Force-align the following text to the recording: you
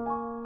you 0.00 0.37